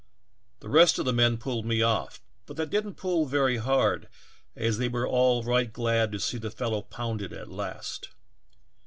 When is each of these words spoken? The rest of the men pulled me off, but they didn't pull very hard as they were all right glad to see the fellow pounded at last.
The 0.61 0.67
rest 0.67 0.97
of 0.97 1.05
the 1.05 1.13
men 1.13 1.37
pulled 1.37 1.63
me 1.67 1.83
off, 1.83 2.19
but 2.47 2.57
they 2.57 2.65
didn't 2.65 2.95
pull 2.95 3.27
very 3.27 3.57
hard 3.57 4.09
as 4.55 4.79
they 4.79 4.89
were 4.89 5.05
all 5.07 5.43
right 5.43 5.71
glad 5.71 6.11
to 6.11 6.19
see 6.19 6.39
the 6.39 6.49
fellow 6.49 6.81
pounded 6.81 7.31
at 7.31 7.51
last. 7.51 8.09